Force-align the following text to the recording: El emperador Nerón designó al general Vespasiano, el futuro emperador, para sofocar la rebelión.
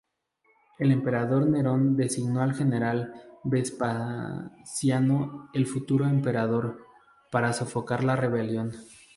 El 0.79 0.91
emperador 0.91 1.47
Nerón 1.47 1.95
designó 1.95 2.41
al 2.41 2.55
general 2.55 3.13
Vespasiano, 3.43 5.51
el 5.53 5.67
futuro 5.67 6.05
emperador, 6.07 6.87
para 7.31 7.53
sofocar 7.53 8.03
la 8.03 8.15
rebelión. 8.15 8.71